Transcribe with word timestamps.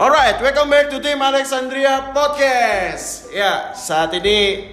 Alright, 0.00 0.40
welcome 0.40 0.72
back 0.72 0.88
to 0.88 0.96
Tim 0.96 1.20
Alexandria 1.20 2.08
Podcast. 2.16 3.28
Ya, 3.36 3.76
saat 3.76 4.08
ini 4.16 4.64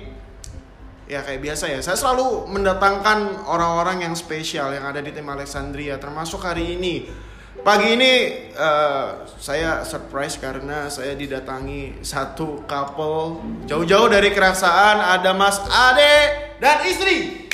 ya 1.04 1.20
kayak 1.20 1.44
biasa 1.44 1.68
ya, 1.68 1.84
saya 1.84 2.00
selalu 2.00 2.48
mendatangkan 2.48 3.44
orang-orang 3.44 4.08
yang 4.08 4.16
spesial 4.16 4.72
yang 4.72 4.88
ada 4.88 5.04
di 5.04 5.12
Tim 5.12 5.28
Alexandria, 5.28 6.00
termasuk 6.00 6.40
hari 6.48 6.80
ini. 6.80 7.12
Pagi 7.60 8.00
ini 8.00 8.12
eh, 8.56 9.08
saya 9.36 9.84
surprise 9.84 10.40
karena 10.40 10.88
saya 10.88 11.12
didatangi 11.12 12.00
satu 12.08 12.64
couple 12.64 13.44
jauh-jauh 13.68 14.08
dari 14.08 14.32
keraksaan 14.32 15.20
ada 15.20 15.36
Mas 15.36 15.60
Ade 15.60 16.56
dan 16.64 16.88
istri. 16.88 17.52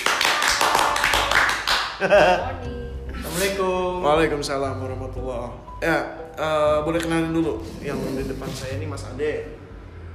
Assalamualaikum. 1.98 3.83
Waalaikumsalam 4.04 4.84
warahmatullah. 4.84 5.48
Ya, 5.80 6.28
eh, 6.36 6.78
boleh 6.84 7.00
kenalin 7.00 7.32
dulu 7.32 7.64
yang 7.80 7.96
di 8.12 8.28
depan 8.28 8.52
saya 8.52 8.76
ini 8.76 8.84
Mas 8.84 9.08
Ade. 9.08 9.56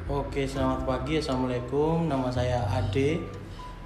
Oke, 0.04 0.44
selamat 0.44 0.84
pagi. 0.84 1.16
Assalamualaikum. 1.16 2.04
Nama 2.04 2.28
saya 2.28 2.68
Ade. 2.68 3.24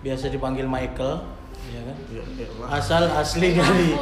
Biasa 0.02 0.34
dipanggil 0.34 0.66
Michael, 0.66 1.22
ya 1.70 1.80
kan? 1.86 1.96
Ya, 2.10 2.22
ya, 2.34 2.46
Mas. 2.58 2.82
Asal 2.82 3.14
asli 3.14 3.54
dari 3.54 3.94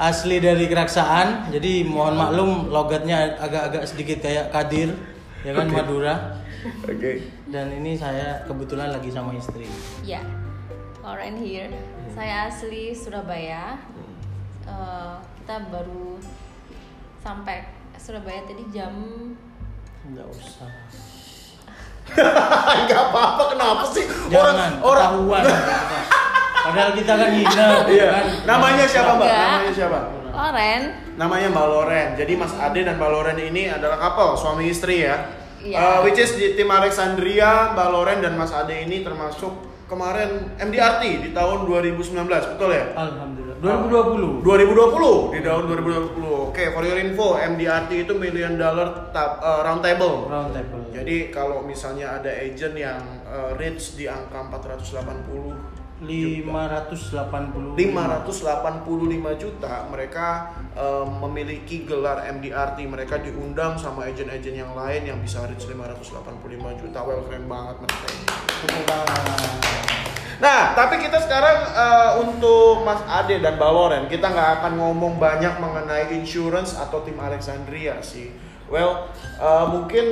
asli 0.00 0.36
dari 0.40 0.64
Keraksaan. 0.72 1.52
Jadi 1.52 1.84
mohon 1.84 2.16
maklum 2.16 2.72
logatnya 2.72 3.36
agak-agak 3.36 3.84
sedikit 3.84 4.24
kayak 4.24 4.48
Kadir, 4.48 4.96
ya 5.44 5.52
kan 5.52 5.68
Oke. 5.68 5.76
Madura. 5.76 6.14
Oke. 6.88 7.28
Dan 7.52 7.76
ini 7.76 7.92
saya 7.92 8.40
kebetulan 8.48 8.88
lagi 8.88 9.12
sama 9.12 9.36
istri. 9.36 9.68
Ya, 10.00 10.24
Lauren 11.04 11.36
here. 11.36 11.68
Saya 12.16 12.48
asli 12.48 12.96
Surabaya. 12.96 13.76
Eh, 14.66 15.14
kita 15.38 15.54
baru 15.70 16.18
sampai 17.18 17.66
Surabaya 17.96 18.44
tadi 18.44 18.66
jam 18.68 18.92
Enggak 20.06 20.26
usah. 20.30 20.70
Enggak 22.78 23.00
apa-apa 23.10 23.42
kenapa 23.50 23.84
sih? 23.90 24.06
Jangan 24.30 24.78
orang 24.78 25.10
ketahuan. 25.18 25.42
Padahal 26.66 26.90
kita 26.94 27.12
kan 27.14 27.30
hina, 27.30 27.66
Iya. 27.94 28.06
kan? 28.10 28.24
Namanya 28.46 28.84
siapa, 28.86 29.10
Mbak? 29.14 29.26
Namanya 29.26 29.72
siapa? 29.72 29.98
Lauren. 30.30 30.82
Namanya 31.16 31.48
Mbak 31.50 31.66
Loren. 31.66 32.08
Jadi 32.14 32.32
Mas 32.36 32.52
Ade 32.54 32.80
dan 32.82 32.98
Mbak 32.98 33.10
Loren 33.10 33.38
ini 33.40 33.66
adalah 33.66 33.96
couple, 33.96 34.34
suami 34.36 34.68
istri 34.68 35.06
ya. 35.06 35.30
Iya. 35.58 35.78
Eh, 35.78 35.98
which 36.04 36.18
is 36.18 36.34
di 36.34 36.54
tim 36.54 36.68
Alexandria, 36.68 37.72
Mbak 37.74 37.88
Loren 37.90 38.18
dan 38.20 38.34
Mas 38.34 38.50
Ade 38.50 38.82
ini 38.82 39.02
termasuk 39.02 39.50
kemarin 39.86 40.54
MDRT 40.58 41.02
di 41.22 41.30
tahun 41.30 41.64
2019, 41.64 42.26
betul 42.54 42.70
ya? 42.70 42.84
Alhamdulillah. 42.94 43.45
2020. 43.60 44.44
2020 44.44 45.34
di 45.34 45.40
tahun 45.40 45.62
2020. 45.66 46.50
Oke, 46.52 46.72
for 46.76 46.82
your 46.84 46.98
info, 47.00 47.36
MDRT 47.40 48.04
itu 48.04 48.12
million 48.16 48.54
dollar 48.60 49.08
ta- 49.10 49.40
eh, 49.40 49.60
round 49.64 49.80
table. 49.80 50.28
Round 50.28 50.52
table. 50.52 50.82
Jadi 50.92 51.30
kalau 51.32 51.64
misalnya 51.64 52.20
ada 52.20 52.32
agent 52.32 52.72
yang 52.72 53.00
uh, 53.28 53.52
reach 53.60 54.00
di 54.00 54.08
angka 54.08 54.48
480 54.48 55.76
580 55.96 57.76
585 57.76 59.40
juta, 59.40 59.88
mereka 59.88 60.52
uh, 60.76 61.08
memiliki 61.08 61.88
gelar 61.88 62.20
MDRT. 62.36 62.84
Mereka 62.84 63.24
diundang 63.24 63.80
sama 63.80 64.04
agent-agent 64.04 64.56
yang 64.60 64.76
lain 64.76 65.08
yang 65.08 65.18
bisa 65.24 65.44
reach 65.48 65.64
585 65.64 66.80
juta. 66.84 66.98
Well, 67.00 67.24
keren 67.24 67.48
banget 67.48 67.76
mereka 67.80 68.06
ini. 68.12 68.26
Nah, 70.36 70.76
tapi 70.76 71.00
kita 71.00 71.16
sekarang 71.24 71.58
uh, 71.72 72.10
untuk 72.20 72.84
Mas 72.84 73.00
Ade 73.08 73.40
dan 73.40 73.56
Baloren, 73.56 74.04
kita 74.04 74.28
nggak 74.28 74.50
akan 74.60 74.72
ngomong 74.76 75.16
banyak 75.16 75.56
mengenai 75.56 76.12
insurance 76.12 76.76
atau 76.76 77.00
tim 77.00 77.16
Alexandria 77.16 78.04
sih. 78.04 78.36
Well, 78.68 79.08
uh, 79.40 79.64
mungkin 79.72 80.06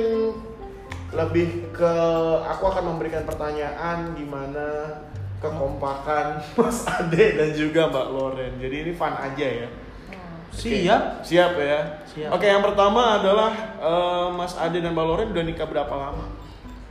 lebih 1.13 1.69
ke 1.71 1.93
aku 2.41 2.63
akan 2.73 2.95
memberikan 2.95 3.23
pertanyaan 3.23 4.17
gimana 4.17 4.99
kekompakan 5.39 6.41
Mas 6.57 6.81
Ade 6.89 7.37
dan 7.37 7.49
juga 7.53 7.87
Mbak 7.93 8.07
Loren. 8.09 8.53
Jadi 8.57 8.75
ini 8.81 8.91
fun 8.97 9.13
aja 9.13 9.45
ya. 9.45 9.69
Oke. 9.69 10.17
Siap. 10.57 11.21
Siap 11.21 11.51
ya. 11.61 11.79
Siap. 12.09 12.29
Oke, 12.33 12.49
yang 12.49 12.65
pertama 12.65 13.21
adalah 13.21 13.53
uh, 13.77 14.27
Mas 14.33 14.57
Ade 14.57 14.81
dan 14.81 14.97
Mbak 14.97 15.05
Loren 15.05 15.29
udah 15.35 15.45
nikah 15.45 15.69
berapa 15.69 15.93
lama? 15.93 16.25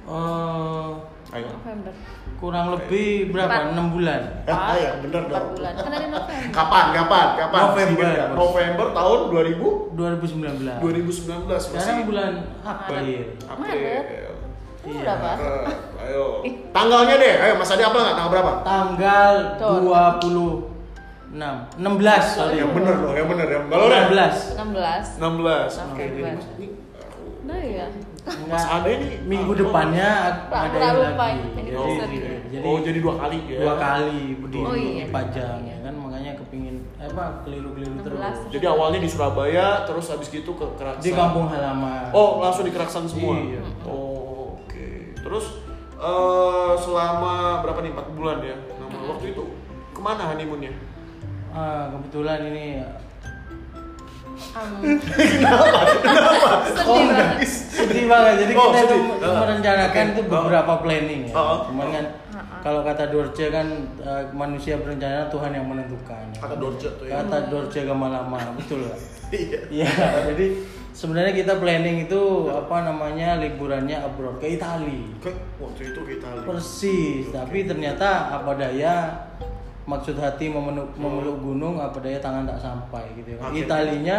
Eh, 0.05 0.91
Ayo. 1.35 1.51
November. 1.51 1.93
kurang 2.39 2.67
lebih 2.71 3.35
berapa? 3.35 3.75
Empat. 3.75 3.75
6 3.75 3.95
bulan. 3.99 4.21
Ah, 4.47 4.77
yang 4.79 4.97
bener 5.03 5.23
Empat 5.27 5.35
dong. 5.35 5.51
bulan. 5.59 5.73
Kan 5.75 5.91
dari 5.91 6.07
November. 6.07 6.53
Kapan? 6.55 6.85
Kapan? 6.95 7.27
Kapan? 7.35 7.61
November. 7.67 8.07
November 8.39 8.87
tahun 8.95 9.19
2000 9.35 9.99
2019. 9.99 10.79
2019 10.79 11.51
masih. 11.51 11.71
Sekarang 11.75 12.07
bulan 12.07 12.33
April. 12.63 13.23
April. 13.51 13.75
Iya. 14.85 15.01
berapa? 15.01 15.31
Eh, 15.41 16.05
ayo. 16.07 16.25
Tanggalnya 16.71 17.15
deh. 17.19 17.35
Ayo 17.41 17.53
Mas 17.57 17.73
Ade 17.73 17.83
apa 17.83 17.97
nggak? 17.99 18.15
Tanggal 18.15 18.31
berapa? 18.31 18.53
Tanggal 18.63 19.33
Tuh. 19.59 19.81
26 19.91 20.71
16 21.35 22.23
sorry. 22.31 22.63
Yang 22.63 22.71
bener 22.79 22.95
dong, 23.03 23.15
yang 23.19 23.27
bener 23.27 23.47
ya. 23.51 23.59
Kalau 23.67 23.87
16. 23.91 24.55
16. 24.55 25.19
16. 25.19 25.83
Oke, 25.83 25.99
November. 25.99 25.99
jadi 25.99 26.23
Mas 26.31 26.47
ini 26.55 26.67
Nah 27.45 27.59
ya. 27.59 27.87
Mas 28.25 28.65
Ade 28.65 28.93
nih 29.05 29.11
minggu 29.29 29.53
ah, 29.53 29.59
depannya 29.61 30.11
ada 30.49 30.77
yang 30.81 31.13
lagi. 31.13 31.45
ini 31.45 31.63
Jadi, 31.69 31.93
episode. 31.93 32.49
jadi, 32.49 32.65
oh, 32.65 32.79
jadi 32.81 32.99
dua 33.05 33.15
kali 33.21 33.39
ya. 33.45 33.59
dua 33.61 33.75
kali 33.77 34.21
di 34.41 34.59
Oh, 34.65 34.77
iya. 34.77 35.05
Pajang 35.13 35.61
ya 35.61 35.77
kan 35.85 35.95
makanya 36.01 36.33
kepingin 36.41 36.77
eh, 36.97 37.05
apa 37.05 37.45
keliru-keliru 37.45 38.01
16. 38.01 38.07
terus. 38.09 38.37
Jadi 38.49 38.65
awalnya 38.65 39.01
di 39.05 39.11
Surabaya, 39.13 39.67
terus 39.85 40.07
habis 40.09 40.29
gitu 40.33 40.57
ke 40.57 40.67
Keraksan. 40.81 41.05
Di 41.05 41.13
kampung 41.13 41.53
halaman. 41.53 42.09
Oh, 42.17 42.41
langsung 42.41 42.65
di 42.65 42.73
Keraksan 42.73 43.05
semua. 43.05 43.37
Iya. 43.37 43.61
Oh, 43.85 44.57
oke. 44.65 44.89
Terus 45.21 45.45
eh, 46.01 46.73
selama 46.81 47.61
berapa 47.61 47.85
nih? 47.85 47.93
4 47.93 48.17
bulan 48.17 48.37
ya. 48.41 48.57
Nah, 48.57 48.89
waktu 49.13 49.37
itu 49.37 49.45
ke 49.93 50.01
mana 50.01 50.33
honeymoonnya? 50.33 50.73
Ah, 51.53 51.93
kebetulan 51.93 52.41
ini 52.51 52.81
Um, 54.35 54.99
Oh, 56.85 56.99
sedih 56.99 57.07
banget. 57.07 57.15
nangis. 57.15 57.53
sedih 57.71 58.05
banget. 58.07 58.35
Jadi 58.43 58.53
Oh, 58.55 58.67
kita 58.69 58.81
itu 58.83 58.97
merencanakan 59.21 60.05
itu 60.11 60.21
Oh. 60.21 60.29
beberapa 60.29 60.73
planning 60.83 61.23
ya. 61.31 61.35
Oh. 61.35 61.57
Cuman 61.67 61.87
kan 61.91 62.05
kalau 62.61 62.81
kata 62.83 63.05
Dorce 63.09 63.47
kan 63.49 63.67
eh, 64.01 64.25
manusia 64.33 64.75
berencana 64.77 65.29
Tuhan 65.29 65.51
yang 65.51 65.67
menentukan. 65.67 66.25
Kata 66.35 66.55
Dorce 66.55 66.89
tuh 66.95 67.07
ya. 67.07 67.23
Kata 67.23 67.49
Dorce 67.49 67.81
lama 67.85 68.39
betul 68.55 68.85
lah. 68.85 68.99
Iya. 69.35 69.67
Iya, 69.67 69.91
jadi 70.31 70.47
sebenarnya 70.95 71.35
kita 71.35 71.59
planning 71.59 72.07
itu 72.07 72.23
apa 72.47 72.87
namanya 72.87 73.35
liburannya 73.35 73.99
abroad 73.99 74.39
ke 74.39 74.55
Itali. 74.55 75.11
Ke 75.19 75.35
waktu 75.59 75.91
itu 75.91 76.01
kita 76.07 76.27
lihat. 76.31 76.47
Persis, 76.47 77.35
tapi 77.35 77.67
ternyata 77.67 78.31
apa 78.31 78.55
daya 78.55 79.27
maksud 79.85 80.17
hati 80.17 80.49
memeluk, 80.49 80.97
memeluk 80.97 81.37
gunung 81.45 81.77
apa 81.77 82.01
daya 82.01 82.17
tangan 82.21 82.49
tak 82.49 82.61
sampai 82.61 83.05
gitu 83.21 83.37
ya. 83.37 83.39
Akhirnya. 83.45 83.61
Italinya 83.69 84.19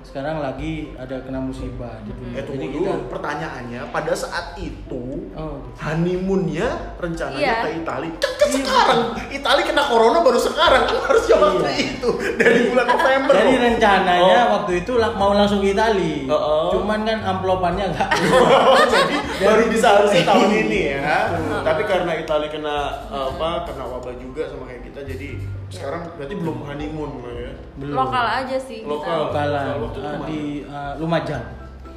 sekarang 0.00 0.38
lagi 0.38 0.72
ada 0.94 1.18
kena 1.18 1.38
musibah 1.38 1.98
di 2.00 2.12
dunia. 2.12 2.34
Eh 2.34 2.42
tunggu 2.42 2.58
Jadi 2.60 2.66
dulu, 2.70 2.84
kita 2.86 2.94
pertanyaannya 3.08 3.80
pada 3.88 4.12
saat 4.12 4.56
itu 4.56 5.02
Oh, 5.32 5.58
honeymoonnya 5.74 6.68
rencananya 6.96 7.38
Iya. 7.38 7.56
ke 7.60 7.68
Itali. 7.78 8.08
Kan, 8.16 8.32
kan 8.34 8.48
sekarang 8.50 9.00
Itali 9.28 9.62
kena 9.62 9.82
corona 9.84 10.18
baru 10.18 10.36
sekarang 10.36 10.82
kan 10.84 10.98
harusnya 11.04 11.36
waktu 11.36 11.64
Iya. 11.64 11.82
itu 11.92 12.10
dari 12.34 12.60
bulan 12.66 12.86
November. 12.86 13.32
Jadi 13.34 13.48
loh. 13.48 13.60
rencananya 13.64 14.40
Oh. 14.40 14.52
waktu 14.54 14.72
itu 14.78 14.92
lah- 14.94 15.14
mau 15.14 15.32
langsung 15.32 15.58
ke 15.58 15.68
Itali. 15.70 16.26
Oh, 16.26 16.34
oh. 16.34 16.68
Cuman 16.72 17.02
kan 17.02 17.18
amplopannya 17.20 17.84
enggak. 17.88 18.10
jadi 18.94 19.14
baru 19.40 19.62
bisa 19.68 19.86
harusnya 19.94 20.22
tahun 20.30 20.50
ini 20.56 20.80
ya. 20.96 21.16
Tapi 21.60 21.82
karena 21.84 22.12
Itali 22.14 22.48
kena 22.48 22.76
apa 23.06 23.48
kena 23.64 23.84
wabah 23.84 24.14
juga 24.14 24.46
sama 24.46 24.64
kayak 24.64 24.82
kita 24.84 25.00
jadi 25.04 25.28
sekarang 25.68 26.02
berarti 26.16 26.34
belum 26.34 26.58
honeymoon 26.64 27.10
lah 27.20 27.34
ya. 27.34 27.52
Belum. 27.76 27.94
Lokal 27.94 28.26
aja 28.26 28.56
sih 28.56 28.78
kita. 28.80 28.88
Lokal. 28.88 29.20
Eh, 29.28 29.76
ke 29.92 30.00
mana? 30.00 30.24
di 30.24 30.40
eh, 30.64 30.92
Lumajang. 30.96 31.44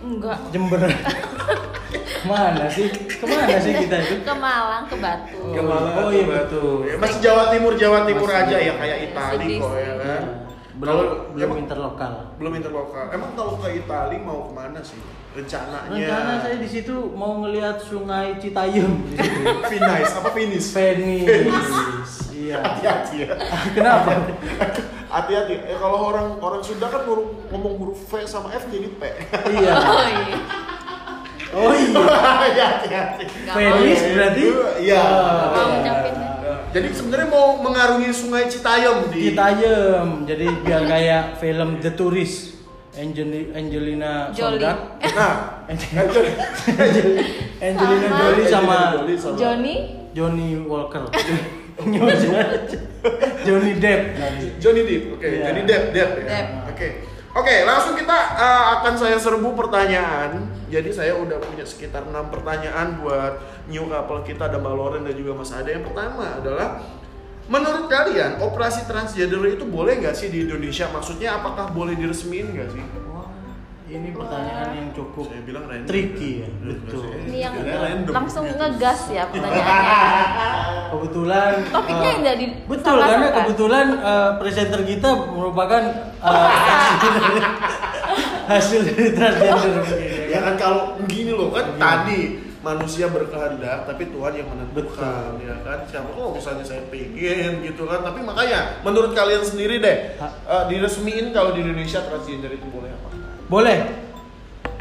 Enggak. 0.02 0.38
Jember. 0.52 0.82
Mana 2.22 2.66
sih? 2.70 2.86
Ke 2.90 3.26
mana 3.26 3.58
sih 3.58 3.74
kita 3.76 3.98
itu? 3.98 4.16
Ke 4.22 4.34
Malang, 4.34 4.86
ke 4.86 4.96
Batu. 4.96 5.38
Oh, 5.42 5.54
Ke 5.54 5.62
Malang, 5.62 5.94
oh 5.98 6.08
ke 6.08 6.16
iya, 6.16 6.26
Batu. 6.26 6.66
Ya, 6.86 6.96
masih 6.98 7.20
Jawa 7.20 7.44
Timur 7.50 7.74
Jawa 7.74 8.00
Timur 8.06 8.30
Masih. 8.30 8.42
aja 8.46 8.58
ya 8.62 8.74
kayak 8.78 8.98
Itali 9.10 9.48
kok 9.58 9.74
ya 9.74 9.94
kan. 9.98 10.24
belum 10.72 10.98
Kalau- 10.98 11.18
belum 11.32 11.46
emang- 11.46 11.62
interlokal. 11.62 12.14
belum 12.38 12.54
interlokal. 12.58 13.06
Emang 13.10 13.32
kalau 13.34 13.54
ke 13.58 13.68
Itali 13.76 14.18
mau 14.18 14.50
ke 14.50 14.54
mana 14.54 14.80
sih 14.82 14.98
rencananya? 15.32 15.90
Rencana 15.90 16.34
saya 16.42 16.58
di 16.58 16.70
situ 16.70 16.96
mau 17.12 17.42
ngelihat 17.42 17.78
Sungai 17.78 18.38
Citayam. 18.38 18.92
Venice 19.70 20.14
apa 20.14 20.30
Venice? 20.32 20.70
Venice. 20.72 22.31
Iya. 22.52 22.60
Hati-hati 22.60 23.16
ya. 23.24 23.34
Kenapa? 23.76 24.12
Hati-hati. 25.08 25.54
Eh 25.64 25.78
kalau 25.78 26.12
orang 26.12 26.36
orang 26.38 26.62
Sunda 26.62 26.88
kan 26.88 27.04
huruf, 27.04 27.32
ngomong 27.48 27.74
huruf 27.78 28.00
V 28.04 28.28
sama 28.28 28.52
F 28.52 28.68
jadi 28.68 28.92
P. 28.92 29.02
iya. 29.52 29.74
Oh 29.92 30.04
iya. 30.08 30.38
Oh 31.52 31.74
iya. 31.74 32.00
Ya, 32.58 32.66
hati-hati. 32.76 33.24
Mau. 33.48 33.80
berarti? 34.16 34.44
Iya. 34.80 35.02
Mau 35.04 35.52
iya. 35.52 35.64
ngucapinnya. 35.70 36.30
Jadi 36.72 36.88
sebenarnya 36.92 37.28
mau 37.28 37.60
mengarungi 37.60 38.08
Sungai 38.12 38.48
Citayam 38.48 39.08
di 39.08 39.32
Citayam. 39.32 40.24
Jadi 40.24 40.48
biar 40.64 40.84
kayak 40.86 41.24
film 41.38 41.80
The 41.80 41.92
Tourist. 41.92 42.52
Angeli- 42.92 43.56
Angelina 43.56 44.36
Jolie. 44.36 44.60
Sondak, 44.60 44.78
Nah, 45.16 45.64
Angelina 47.64 48.04
Sama- 48.04 48.20
Jolie 48.20 48.46
sama 48.46 48.78
Jolie 48.92 49.16
sama- 49.16 49.38
Johnny 49.40 49.76
Johnny 50.12 50.50
Walker. 50.60 51.08
Johnny 53.46 53.74
Depp. 53.82 54.02
Johnny 54.62 54.84
Depp, 54.86 55.04
oke. 55.18 55.26
Iya. 55.26 55.44
Johnny 55.50 55.64
Depp, 55.66 55.84
Depp 55.90 56.12
ya. 56.22 56.28
Depp. 56.30 56.48
Oke. 56.70 56.88
Oke, 57.32 57.64
langsung 57.64 57.96
kita 57.96 58.18
uh, 58.36 58.64
akan 58.80 58.94
saya 59.00 59.16
serbu 59.16 59.56
pertanyaan. 59.56 60.52
Jadi 60.68 60.92
saya 60.92 61.16
udah 61.16 61.40
punya 61.40 61.64
sekitar 61.64 62.04
enam 62.04 62.28
pertanyaan 62.28 63.00
buat 63.00 63.40
new 63.72 63.88
couple 63.88 64.28
kita 64.28 64.52
ada 64.52 64.60
Mbak 64.60 64.74
Loren 64.76 65.04
dan 65.08 65.16
juga 65.16 65.40
Mas 65.40 65.56
Ade. 65.56 65.80
Yang 65.80 65.92
pertama 65.92 66.28
adalah 66.28 66.84
menurut 67.48 67.88
kalian 67.88 68.44
operasi 68.44 68.84
transgender 68.84 69.40
itu 69.48 69.64
boleh 69.64 70.04
nggak 70.04 70.12
sih 70.12 70.28
di 70.28 70.44
Indonesia? 70.44 70.92
Maksudnya 70.92 71.40
apakah 71.40 71.72
boleh 71.72 71.96
diresmiin 71.96 72.52
nggak 72.52 72.70
sih? 72.76 72.84
Ini 73.92 74.10
pertanyaan 74.10 74.70
yang 74.72 74.90
cukup 74.92 75.28
Saya 75.28 75.44
bilang 75.44 75.68
random. 75.68 75.84
tricky 75.86 76.32
ya. 76.40 76.48
Betul. 76.64 77.04
ini 77.22 77.38
yang 77.40 77.54
random. 77.60 78.14
langsung 78.14 78.46
ngegas 78.48 79.00
ya 79.08 79.24
pertanyaannya 79.28 80.00
Kebetulan 80.92 81.54
Topiknya 81.68 82.10
eh, 82.10 82.16
tidak 82.18 82.36
di 82.38 82.46
Betul 82.64 82.84
sama-sama 82.86 83.06
karena 83.06 83.28
kan? 83.28 83.38
kebetulan 83.38 83.86
eh, 84.02 84.30
presenter 84.38 84.82
kita 84.86 85.10
merupakan 85.30 85.82
eh, 86.18 86.48
hasil 86.52 87.12
dari 87.14 87.40
hasil 88.52 88.80
dari 88.86 89.10
transgender. 89.12 89.84
Ya 90.28 90.40
kan 90.42 90.56
kalau 90.56 90.82
begini 90.98 91.32
loh 91.32 91.50
kan 91.50 91.76
tadi 91.76 92.22
manusia 92.62 93.08
berkehendak 93.08 93.84
tapi 93.84 94.06
Tuhan 94.08 94.34
yang 94.34 94.48
menentukan 94.48 95.34
Betul. 95.34 95.44
ya 95.44 95.56
kan 95.62 95.80
siapa 95.84 96.08
kok 96.08 96.30
misalnya 96.32 96.62
saya 96.62 96.82
pengen 96.88 97.60
gitu 97.60 97.84
kan 97.84 98.00
tapi 98.02 98.22
makanya 98.22 98.80
menurut 98.82 99.12
kalian 99.12 99.42
sendiri 99.42 99.80
deh 99.80 99.98
Ha. 100.16 100.28
eh, 100.48 100.64
diresmiin 100.70 101.32
kalau 101.32 101.52
di 101.52 101.60
Indonesia 101.60 102.00
transgender 102.02 102.52
itu 102.52 102.68
boleh 102.68 102.88
apa 102.90 103.10
Boleh. 103.52 103.80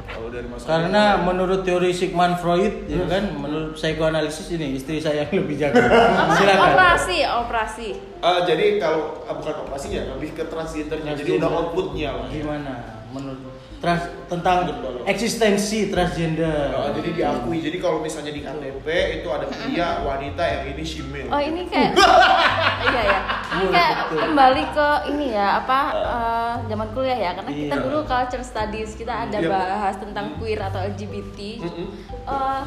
kalau 0.06 0.28
dari 0.28 0.46
Mas 0.46 0.62
Karena 0.62 1.16
Adi, 1.16 1.26
menurut 1.26 1.60
teori 1.62 1.90
Sigmund 1.90 2.38
Freud, 2.38 2.86
ya 2.86 3.02
kan, 3.04 3.34
menurut 3.34 3.74
psikoanalisis 3.74 4.46
ini 4.52 4.74
istri 4.74 5.02
saya 5.02 5.26
yang 5.26 5.42
lebih 5.42 5.58
jago. 5.58 5.82
Silakan. 6.38 6.70
operasi 6.70 7.18
operasi 7.26 7.88
Eh, 8.20 8.40
jadi 8.44 8.76
kalau 8.76 9.24
eh, 9.24 9.32
bukan 9.32 9.54
operasinya 9.64 10.12
lebih 10.14 10.36
ke 10.36 10.44
transgendernya 10.44 11.16
jadi 11.16 11.30
udah 11.34 11.40
Transgender. 11.40 11.50
outputnya 11.66 12.10
lah 12.12 12.28
Gimana 12.28 12.72
menurut 13.10 13.40
trans 13.80 14.02
tentang 14.28 14.68
eksistensi 15.02 15.88
transgender? 15.88 16.68
Eh, 16.68 16.90
jadi 16.94 17.08
diakui 17.10 17.58
jadi 17.58 17.80
kalau 17.80 17.98
misalnya 17.98 18.28
di 18.28 18.44
KTP 18.44 18.86
itu 19.16 19.28
ada 19.32 19.48
pria 19.48 20.04
wanita 20.04 20.42
yang 20.44 20.62
ini 20.68 20.84
shemale 20.84 21.26
oh 21.26 21.40
ini 21.40 21.64
kayak 21.64 21.96
iya 22.86 23.02
ya 23.08 23.20
betul. 23.50 24.18
kembali 24.22 24.64
ke 24.70 24.88
ini 25.08 25.26
ya 25.30 25.58
apa 25.58 25.78
eh, 25.92 26.54
zaman 26.66 26.88
kuliah 26.90 27.18
ya 27.20 27.30
karena 27.32 27.50
kita 27.50 27.74
Iya. 27.74 27.82
dulu 27.82 27.98
culture 28.04 28.42
studies 28.42 28.90
kita 28.94 29.26
ada 29.26 29.38
Iya. 29.38 29.48
bahas 29.48 29.96
tentang 29.96 30.38
queer 30.38 30.60
atau 30.60 30.80
LGBT 30.80 31.38
Mm-mm. 31.60 31.88
Eh, 32.22 32.62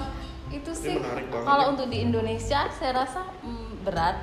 itu 0.51 0.71
sih 0.71 0.99
kalau 1.39 1.63
ya. 1.63 1.69
untuk 1.69 1.87
di 1.87 1.97
Indonesia 1.99 2.67
saya 2.69 2.91
rasa 2.95 3.23
mm, 3.39 3.81
berat 3.81 4.17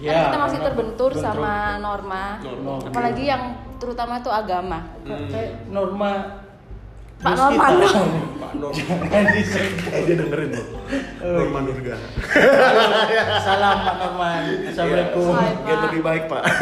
Ya, 0.00 0.16
karena 0.16 0.24
kita 0.24 0.38
masih 0.40 0.56
karena 0.56 0.68
terbentur 0.70 1.10
bentrok. 1.12 1.26
sama 1.28 1.54
norma 1.78 2.24
Norma. 2.40 2.72
apalagi 2.82 3.24
yang 3.26 3.42
terutama 3.76 4.16
itu 4.16 4.32
agama 4.32 4.78
Kayak 5.04 5.68
norma 5.68 6.39
Pak 7.20 7.36
bos 7.36 7.40
Norman. 7.52 7.72
Pak 8.40 8.52
disebut. 9.30 9.92
eh 9.92 10.02
dia 10.04 10.16
dengerin 10.16 10.50
loh 10.56 10.66
Norma 11.20 11.60
Nurga 11.62 11.96
Salam 13.40 13.76
Pak 13.78 13.94
Norman. 14.00 14.42
Assalamualaikum. 14.66 15.24
Pak. 15.30 15.80
lebih 15.86 16.00
baik 16.00 16.24
pak. 16.26 16.42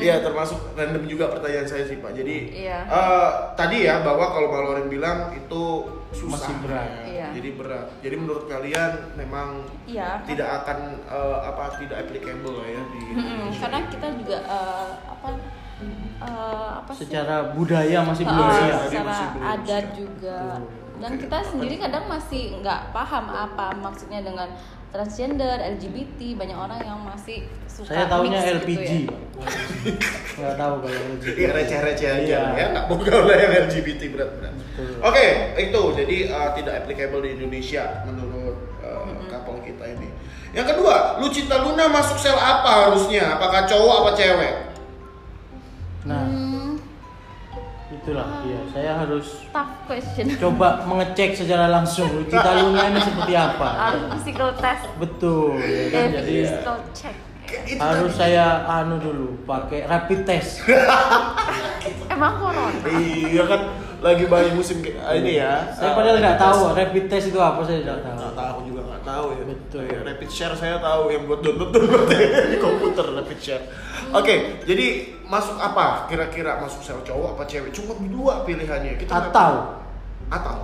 Iya 0.00 0.24
termasuk 0.24 0.72
random 0.72 1.04
juga 1.04 1.28
pertanyaan 1.28 1.68
saya 1.68 1.84
sih 1.84 2.00
pak. 2.00 2.16
Jadi 2.16 2.56
Iya. 2.56 2.88
eh, 2.88 3.28
tadi 3.52 3.84
ya 3.84 4.00
bahwa 4.00 4.32
kalau 4.32 4.48
Mbak 4.48 4.62
Loren 4.64 4.88
bilang 4.88 5.34
itu 5.34 5.62
susah. 6.10 6.40
Masih 6.40 6.54
berat. 6.64 6.90
Iya. 7.04 7.26
Jadi 7.36 7.48
berat. 7.52 7.86
Jadi 8.00 8.14
menurut 8.16 8.44
kalian 8.48 8.92
memang 9.14 9.60
iya 9.84 10.24
tidak 10.24 10.64
akan 10.64 10.78
eh, 11.04 11.38
apa 11.44 11.64
tidak 11.76 11.96
applicable 12.00 12.54
lah 12.56 12.68
ya 12.70 12.82
di 12.88 13.00
karena 13.58 13.78
kita 13.90 14.06
juga 14.16 14.38
eh, 14.40 14.88
apa 15.04 15.28
eh, 16.20 16.68
apa 16.76 16.90
sih 16.92 17.04
Secara 17.04 17.36
budaya 17.50 17.98
masih 18.02 18.24
belum 18.24 18.44
Eh, 18.44 18.54
siap. 18.54 18.80
Secara 18.84 19.04
masih 19.06 19.26
belum 19.30 19.44
adat 19.46 19.84
siap. 19.84 19.96
juga 19.96 20.40
dan 21.00 21.16
kita 21.16 21.38
sendiri 21.42 21.74
kadang 21.76 22.04
masih 22.06 22.60
nggak 22.60 22.92
paham 22.92 23.24
apa 23.26 23.72
maksudnya 23.74 24.20
dengan 24.20 24.52
transgender 24.90 25.56
LGBT 25.72 26.36
banyak 26.36 26.52
orang 26.52 26.76
yang 26.78 27.00
masih 27.00 27.40
suka 27.64 27.88
Saya 27.88 28.04
taunya 28.04 28.36
mix 28.36 28.52
LPG. 28.60 28.90
gitu 29.00 29.08
ya. 29.08 29.18
Nggak 30.36 30.54
tahu 30.56 30.74
kalau 30.78 30.98
LPG. 31.14 31.24
Iya 31.34 31.50
receh-receh 31.54 32.08
aja 32.10 32.20
Iya. 32.20 32.40
ya 32.52 32.64
nggak 32.68 32.84
mau 32.84 32.98
gaul 32.98 33.24
lah 33.24 33.36
yang 33.38 33.52
LGBT 33.64 34.02
berat-berat. 34.12 34.54
Oke 35.00 35.24
itu 35.56 35.80
jadi 35.96 36.16
eh, 36.28 36.48
tidak 36.54 36.74
applicable 36.78 37.22
di 37.22 37.30
Indonesia 37.32 38.04
menurut 38.04 38.56
couple 39.26 39.62
kita 39.62 39.84
ini. 39.88 40.08
Yang 40.50 40.74
kedua, 40.74 41.16
Lucinta 41.16 41.62
Luna 41.62 41.86
masuk 41.88 42.18
sel 42.18 42.34
apa 42.34 42.90
harusnya? 42.90 43.38
Apakah 43.38 43.64
cowok 43.64 43.94
apa 44.02 44.10
cewek? 44.18 44.54
Itulah 48.10 48.26
ya. 48.42 48.60
Saya 48.68 48.92
harus 48.98 49.26
tough 49.48 49.72
question 49.86 50.24
coba 50.34 50.82
mengecek 50.84 51.30
secara 51.32 51.66
langsung 51.68 52.10
Lucita 52.18 52.50
Luna 52.58 52.82
ini 52.84 53.00
seperti 53.00 53.32
apa. 53.32 53.68
harus 53.86 54.02
physical 54.12 54.50
test 54.56 54.84
Betul, 54.96 55.56
ya 55.56 55.84
kan? 55.88 55.94
eh 55.96 56.08
Jadi 56.12 56.32
physical 56.36 56.78
check 56.90 57.16
Itu 57.64 57.78
harus 57.78 58.12
saya 58.12 58.44
anu 58.64 58.98
dulu 58.98 59.28
pakai 59.42 59.82
rapid 59.84 60.22
test. 60.22 60.62
emang 62.12 62.34
corona 62.36 62.70
Iya 62.90 63.42
kan 63.44 63.60
lagi 64.00 64.24
banyak 64.24 64.54
musim 64.54 64.80
kayak 64.80 64.96
ini 65.14 65.36
ya. 65.36 65.60
Saya 65.70 65.92
Ah, 65.92 65.94
padahal 65.94 66.16
nggak 66.18 66.38
tahu 66.38 66.60
rapid 66.72 67.04
test 67.06 67.28
itu 67.28 67.38
apa 67.38 67.60
saya 67.60 67.84
tidak 67.84 68.00
Nggak 68.00 68.16
tahu. 68.16 68.32
tahu 68.34 68.58
juga 68.64 68.80
nggak 68.82 69.02
tahu 69.04 69.26
ya. 69.28 69.42
Betul. 69.44 69.82
Ya, 69.84 69.98
rapid 70.02 70.30
share 70.30 70.54
saya 70.54 70.76
tahu 70.78 71.02
yang 71.10 71.22
buat 71.26 71.40
download 71.40 71.70
download 71.70 72.08
di 72.52 72.58
share. 73.40 73.64
Oke, 74.12 74.60
jadi 74.62 74.86
masuk 75.24 75.56
apa? 75.56 76.04
Kira-kira 76.06 76.60
masuk 76.60 76.80
sel 76.80 77.00
cowok 77.00 77.34
apa 77.34 77.42
cewek? 77.44 77.72
Cuma 77.72 77.96
dua 77.98 78.44
pilihannya. 78.44 78.94
Kita 78.96 79.32
Atau 79.32 79.80
atau 80.30 80.58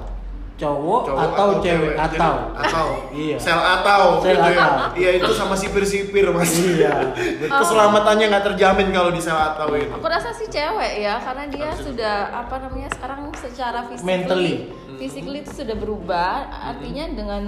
cowok, 0.56 1.00
cowok 1.04 1.20
atau, 1.36 1.48
cewek 1.60 1.92
Jadi, 1.92 2.16
atau. 2.16 2.34
atau 2.56 2.86
Iya. 3.12 3.36
sel 3.36 3.60
atau 3.60 4.02
Sel 4.24 4.36
gitu 4.36 4.50
ya. 4.56 4.64
atau. 4.64 4.96
Iya 4.96 5.10
itu 5.20 5.30
sama 5.32 5.52
sipir-sipir 5.52 6.24
mas. 6.32 6.48
Iya. 6.54 7.12
Keselamatannya 7.60 8.24
nggak 8.30 8.44
terjamin 8.46 8.88
kalau 8.88 9.10
di 9.10 9.20
sel 9.20 9.36
atau 9.36 9.68
itu. 9.74 9.92
Aku 9.92 10.06
rasa 10.06 10.32
sih 10.32 10.48
cewek 10.48 10.92
ya, 10.98 11.20
karena 11.20 11.44
dia 11.46 11.68
sudah 11.74 12.16
apa 12.32 12.56
namanya 12.58 12.88
sekarang 12.88 13.28
secara 13.34 13.84
physically, 13.84 14.08
Mentally. 14.08 14.54
physically 14.96 15.38
itu 15.44 15.52
sudah 15.52 15.76
berubah. 15.76 16.48
Artinya 16.48 17.04
dengan 17.12 17.42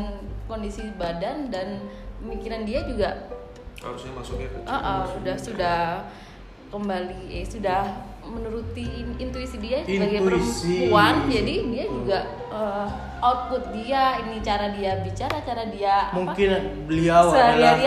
kondisi 0.44 0.85
badan 0.94 1.49
dan 1.49 1.88
pemikiran 2.20 2.68
dia 2.68 2.85
juga, 2.85 3.30
Harusnya 3.78 4.12
masuknya 4.12 4.49
ke 4.50 4.58
uh, 4.66 4.75
uh, 4.75 5.00
sudah 5.06 5.37
sudah 5.38 5.78
kembali, 6.68 7.20
eh, 7.32 7.44
sudah 7.47 7.82
menuruti 8.28 8.85
in- 8.85 9.16
intuisi 9.16 9.56
dia 9.56 9.80
sebagai 9.87 10.20
perempuan. 10.20 11.14
Jadi 11.32 11.54
dia 11.73 11.85
juga 11.88 12.18
uh, 12.52 12.87
output 13.25 13.73
dia, 13.73 14.20
ini 14.26 14.37
cara 14.44 14.68
dia 14.76 15.00
bicara, 15.00 15.40
cara 15.42 15.64
dia 15.73 16.12
apa, 16.12 16.18
Mungkin 16.18 16.49
beliau 16.85 17.32
adalah 17.32 17.78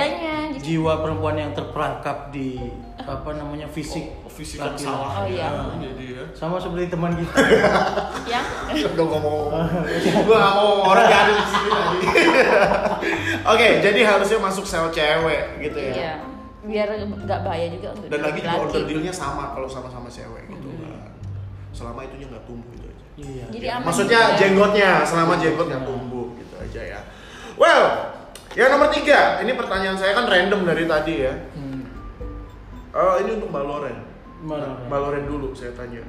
jiwa 0.61 1.01
perempuan 1.01 1.35
yang 1.35 1.51
terperangkap 1.57 2.29
di 2.29 2.61
apa 3.01 3.29
namanya 3.33 3.65
fisik 3.65 4.21
fisik 4.31 4.57
yang 4.63 4.73
laki-laki. 4.73 4.87
salah. 4.87 5.11
Oh, 5.21 5.25
iya. 5.27 5.47
ya. 5.51 5.63
Jadi 5.91 6.05
ya. 6.15 6.23
Sama 6.31 6.55
seperti 6.57 6.85
teman 6.87 7.11
kita. 7.19 7.37
yang 8.25 8.45
Udah 8.95 9.05
ngomong, 9.05 9.43
gue 10.25 10.35
gak 10.37 10.53
mau 10.55 10.71
orang 10.87 11.05
yang 11.11 11.21
ada 11.27 11.33
di 11.35 11.45
sini 11.45 11.69
tadi. 11.69 11.99
Oke, 13.51 13.67
jadi 13.83 13.99
harusnya 14.07 14.39
masuk 14.39 14.65
sel 14.65 14.87
cewek 14.89 15.59
gitu 15.59 15.77
ya. 15.77 15.93
Iya, 15.93 16.13
biar 16.63 16.87
nggak 17.27 17.39
bahaya 17.43 17.67
juga 17.73 17.87
untuk 17.97 18.07
Dan 18.07 18.19
lagi 18.23 18.39
juga 18.39 18.57
order 18.61 18.81
dealnya 18.87 19.13
sama 19.13 19.51
kalau 19.51 19.67
sama-sama 19.67 20.07
cewek 20.07 20.47
gitu 20.47 20.67
kan. 20.79 21.11
Selama 21.75 21.99
itunya 22.07 22.25
nggak 22.31 22.45
tumbuh 22.47 22.71
itu 22.71 22.87
aja. 22.87 23.05
Iya. 23.19 23.45
Jadi 23.51 23.67
aman 23.67 23.85
Maksudnya 23.89 24.19
juga 24.21 24.33
ya. 24.33 24.39
jenggotnya, 24.39 24.91
selama 25.03 25.33
jenggot 25.37 25.67
nggak 25.67 25.83
tumbuh 25.83 26.27
gitu 26.39 26.55
aja 26.55 26.81
ya. 26.97 26.99
Well, 27.59 27.83
yang 28.55 28.69
nomor 28.75 28.91
tiga, 28.91 29.39
ini 29.39 29.55
pertanyaan 29.55 29.95
saya 29.95 30.11
kan 30.11 30.27
random 30.27 30.67
dari 30.67 30.83
tadi 30.83 31.13
ya. 31.23 31.33
Hmm. 31.55 31.83
Eh, 32.91 33.15
ini 33.23 33.39
untuk 33.39 33.49
Mbak 33.49 33.63
Loren. 33.63 33.97
Mbak 34.43 34.57
Loren. 34.59 34.85
Mbak 34.91 34.99
Loren 34.99 35.25
dulu 35.27 35.49
saya 35.55 35.71
tanya. 35.71 36.03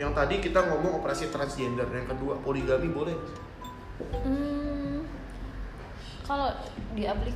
Yang 0.00 0.12
tadi 0.14 0.34
kita 0.40 0.60
ngomong 0.72 1.04
operasi 1.04 1.28
transgender, 1.28 1.84
yang 1.90 2.08
kedua 2.08 2.40
poligami 2.40 2.88
boleh? 2.88 3.16
Hmm, 4.24 5.02
kalau 6.24 6.54
di 6.94 7.04
aplik 7.04 7.34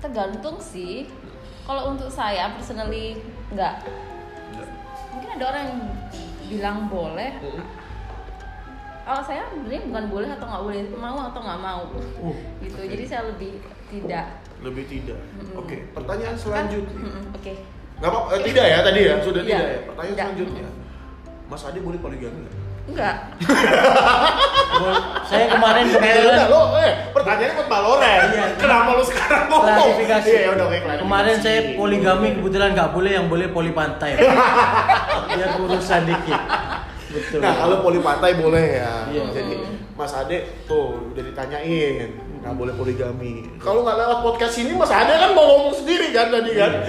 tergantung 0.00 0.56
sih. 0.62 1.10
Kalau 1.66 1.90
untuk 1.90 2.06
saya 2.06 2.54
personally 2.54 3.18
nggak. 3.50 3.74
Nggak. 4.54 4.68
Mungkin 5.10 5.30
ada 5.34 5.44
orang 5.50 5.62
yang 5.66 5.80
bilang 6.46 6.78
boleh. 6.86 7.30
Hmm. 7.42 7.85
Kalau 9.06 9.22
saya 9.22 9.46
sebenarnya 9.46 9.86
bukan 9.86 10.04
boleh 10.10 10.28
atau 10.28 10.46
nggak 10.46 10.62
boleh, 10.66 10.80
mau 10.92 11.18
atau 11.24 11.40
nggak 11.40 11.60
mau. 11.62 11.82
Uh, 12.18 12.34
Gitu. 12.58 12.74
Jadi 12.84 13.04
saya 13.06 13.22
lebih 13.30 13.62
tidak. 13.86 14.26
Lebih 14.58 14.84
tidak. 14.84 15.20
Mm-mm. 15.32 15.54
Oke, 15.56 15.76
pertanyaan 15.94 16.34
Kan- 16.34 16.42
selanjutnya. 16.42 16.98
Mm-mm, 16.98 17.24
Oke. 17.32 17.52
Nggak 17.96 18.10
apa, 18.10 18.18
eh, 18.28 18.40
tidak 18.44 18.64
ya 18.66 18.78
tadi 18.82 19.00
ya, 19.00 19.14
sudah 19.22 19.40
Iya. 19.40 19.48
tidak 19.48 19.62
ya. 19.64 19.80
Pertanyaan 19.86 20.10
Tidak. 20.10 20.26
selanjutnya. 20.26 20.66
Mas 21.46 21.62
Ade 21.62 21.78
boleh 21.78 21.98
poligami 21.98 22.38
nggak? 22.42 22.54
Enggak. 22.86 23.16
Saya 25.24 25.44
kemarin 25.48 25.84
Eh, 25.84 25.92
kebetulan 25.92 26.46
lo, 26.46 26.62
eh, 26.76 26.92
pertanyaannya 27.10 27.54
buat 27.56 27.68
Baloren. 27.68 28.20
Iya. 28.28 28.44
Kenapa 28.56 28.90
lu 28.92 29.04
sekarang 29.04 29.44
ngomong? 29.48 29.66
klarifikasi. 29.68 30.30
Iya, 30.32 30.48
udah 30.52 30.66
oke. 30.66 30.78
Kemarin 30.98 31.36
saya 31.36 31.60
poligami 31.74 32.28
kebetulan 32.32 32.70
nggak 32.72 32.90
boleh 32.90 33.12
yang 33.12 33.26
boleh 33.26 33.46
poli 33.48 33.70
pantai. 33.70 34.18
Biar 35.28 35.50
urusan 35.56 36.02
dikit. 36.04 36.40
Betul. 37.06 37.38
Nah, 37.38 37.54
kalau 37.54 37.76
poli 37.86 37.98
pantai 38.02 38.34
boleh 38.34 38.66
ya. 38.82 39.06
Iya. 39.10 39.24
Jadi 39.30 39.54
Mas 39.96 40.12
Ade 40.12 40.66
tuh 40.66 41.14
udah 41.14 41.22
ditanyain 41.22 42.10
nggak 42.42 42.54
boleh 42.54 42.72
poligami. 42.78 43.42
Kalau 43.58 43.82
nggak 43.82 43.98
lewat 43.98 44.18
podcast 44.22 44.54
ini 44.62 44.70
Mas 44.78 44.92
Ade 44.94 45.18
kan 45.18 45.34
mau 45.34 45.44
ngomong 45.46 45.74
sendiri 45.82 46.14
kan 46.14 46.30
tadi 46.30 46.50
kan. 46.54 46.72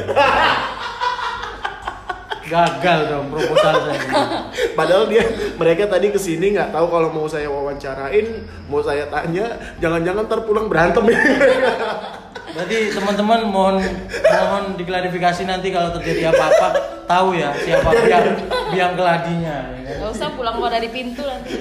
Gagal 2.48 3.00
dong 3.12 3.28
proposal 3.28 3.76
saya. 3.84 4.02
Padahal 4.80 5.12
dia 5.12 5.24
mereka 5.60 5.84
tadi 5.92 6.16
ke 6.16 6.20
sini 6.22 6.56
nggak 6.56 6.72
tahu 6.72 6.88
kalau 6.88 7.12
mau 7.12 7.28
saya 7.28 7.52
wawancarain, 7.52 8.48
mau 8.72 8.80
saya 8.80 9.04
tanya, 9.12 9.52
jangan-jangan 9.84 10.26
terpulang 10.32 10.72
berantem 10.72 11.12
ya. 11.12 11.20
Berarti 12.56 12.78
teman-teman 12.96 13.40
mohon 13.48 13.76
mohon 14.24 14.64
diklarifikasi 14.80 15.44
nanti 15.44 15.68
kalau 15.72 15.92
terjadi 16.00 16.32
apa-apa 16.32 16.68
tahu 17.08 17.36
ya 17.36 17.52
siapa 17.56 17.90
biang 17.92 18.28
biang 18.72 18.94
keladinya. 18.96 19.58
Ya 19.76 19.82
kan? 19.84 20.02
Gak 20.04 20.12
usah 20.16 20.30
pulang 20.36 20.56
keluar 20.60 20.72
dari 20.72 20.90
pintu 20.92 21.24
nanti. 21.24 21.56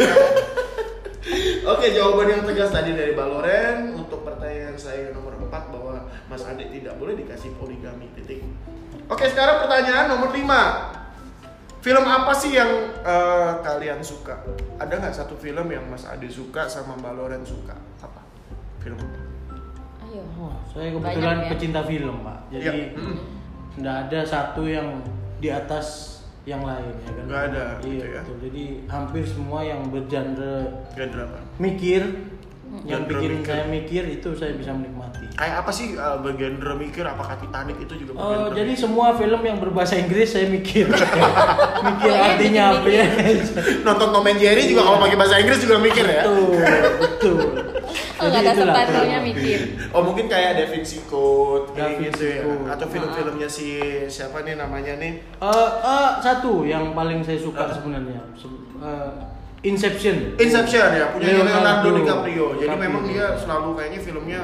Oke, 1.66 1.90
jawaban 1.90 2.31
yang 2.31 2.43
tegas 2.47 2.71
tadi 2.71 2.95
dari 2.95 3.11
Baloren 3.19 3.99
untuk 3.99 4.23
pertanyaan 4.23 4.78
saya 4.78 5.11
nomor 5.11 5.35
4 5.35 5.50
bahwa 5.75 6.07
Mas 6.31 6.47
Ade 6.47 6.71
tidak 6.71 6.95
boleh 7.02 7.19
dikasih 7.19 7.50
poligami 7.59 8.07
titik. 8.14 8.47
Oke, 9.11 9.26
sekarang 9.26 9.66
pertanyaan 9.66 10.07
nomor 10.07 10.31
5. 10.31 11.83
Film 11.83 12.05
apa 12.07 12.31
sih 12.35 12.55
yang 12.55 12.95
eh, 13.02 13.52
kalian 13.62 14.02
suka? 14.02 14.38
Ada 14.78 15.02
nggak 15.02 15.14
satu 15.19 15.35
film 15.35 15.66
yang 15.66 15.87
Mas 15.90 16.07
Ade 16.07 16.31
suka 16.31 16.71
sama 16.71 16.95
Baloren 16.99 17.43
suka? 17.43 17.75
Apa? 18.02 18.23
Film 18.78 18.99
apa? 19.02 19.25
Ayo. 20.16 20.25
Wah, 20.38 20.56
saya 20.66 20.88
kebetulan 20.90 21.20
Banyak 21.20 21.37
ya? 21.38 21.50
pecinta 21.52 21.80
film, 21.82 22.16
Pak. 22.23 22.38
Jadi 22.49 22.64
Iya. 22.64 22.96
Mm. 22.96 23.16
nggak 23.76 23.96
ada 24.02 24.20
satu 24.25 24.62
yang 24.64 24.88
di 25.37 25.49
atas 25.50 25.87
yang 26.42 26.62
lain 26.62 26.88
ya 26.96 27.11
kan. 27.12 27.25
Nggak 27.26 27.42
ada, 27.46 27.64
Iya, 27.76 27.85
gitu 27.85 28.04
ya. 28.06 28.20
betul. 28.23 28.37
Jadi 28.42 28.64
hampir 28.87 29.23
semua 29.26 29.61
yang 29.61 29.80
bergenre 29.87 30.56
Genre 30.90 31.20
apa? 31.23 31.38
mikir 31.58 32.02
yang 32.78 33.02
Genre 33.02 33.11
bikin 33.11 33.30
mikir. 33.37 33.46
saya 33.46 33.64
mikir 33.66 34.02
itu 34.11 34.28
saya 34.32 34.52
bisa 34.54 34.70
menikmati. 34.70 35.26
Kayak 35.32 35.54
apa 35.61 35.70
sih 35.70 35.87
uh, 35.94 36.16
bergenre 36.18 36.73
mikir? 36.75 37.04
Apakah 37.04 37.37
Titanic 37.37 37.76
itu 37.78 37.94
juga 37.99 38.11
Oh, 38.14 38.25
bergenre 38.25 38.56
jadi 38.56 38.73
mikir? 38.73 38.80
semua 38.80 39.08
film 39.12 39.40
yang 39.42 39.58
berbahasa 39.58 39.94
Inggris 39.94 40.28
saya 40.30 40.46
mikir. 40.49 40.87
mikir 41.87 42.08
Pokoknya 42.08 42.25
artinya 42.26 42.62
apa 42.73 42.88
ya. 42.88 43.04
nonton 43.82 44.08
Tom 44.11 44.25
and 44.25 44.38
Jerry 44.38 44.62
juga 44.66 44.82
kalau 44.82 44.99
pakai 44.99 45.16
bahasa 45.16 45.37
Inggris 45.37 45.61
juga 45.61 45.76
mikir 45.78 46.04
ya? 46.04 46.23
betul, 46.25 46.56
betul. 46.96 47.38
Oh, 48.26 48.28
nggak 48.28 48.42
ada 48.42 48.52
subtitlenya 48.52 49.18
film. 49.18 49.28
mikir. 49.28 49.61
Oh 49.90 50.02
mungkin 50.02 50.26
kayak 50.26 50.50
Da 50.52 50.64
Vinci 50.66 50.99
Code 51.04 51.66
Da 51.71 51.87
kayak 51.87 51.97
Vinci 51.97 52.11
gitu 52.11 52.25
ya. 52.26 52.42
Atau 52.68 52.87
film-filmnya 52.88 53.49
si 53.49 53.68
siapa 54.06 54.42
nih 54.42 54.54
namanya 54.54 54.95
nih? 54.97 55.12
Eh, 55.23 55.71
eh, 55.80 56.11
satu 56.18 56.62
yang 56.62 56.90
paling 56.92 57.21
saya 57.21 57.38
suka 57.38 57.62
Ah. 57.62 57.73
sebenarnya 57.73 58.21
Se- 58.33 58.50
eh, 58.78 59.11
Inception. 59.64 60.37
Inception 60.37 60.88
ya 60.92 61.11
punya 61.11 61.26
Leonardo, 61.33 61.50
Leonardo 61.50 61.88
DiCaprio. 61.97 62.47
Jadi 62.52 62.61
DiCaprio. 62.62 62.83
memang 62.83 63.02
dia 63.04 63.26
selalu 63.35 63.68
kayaknya 63.75 64.00
filmnya 64.00 64.40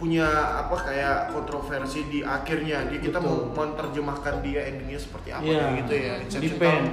punya 0.00 0.24
apa 0.64 0.76
kayak 0.80 1.28
kontroversi 1.36 2.08
di 2.08 2.24
akhirnya. 2.24 2.88
Dia 2.88 2.98
kita 3.04 3.20
mau 3.20 3.52
menerjemahkan 3.52 4.40
dia 4.40 4.64
endingnya 4.72 4.96
seperti 4.96 5.28
apa 5.28 5.44
kayak 5.44 5.76
gitu 5.84 5.92
ya. 5.94 6.12
Inception 6.24 6.56
Depend. 6.56 6.84